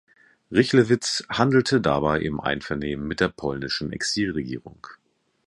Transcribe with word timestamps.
Rychlewicz 0.51 1.23
handelte 1.29 1.79
dabei 1.79 2.21
im 2.21 2.39
Einvernehmen 2.39 3.07
mit 3.07 3.19
der 3.19 3.29
polnischen 3.29 3.93
Exilregierung. 3.93 4.87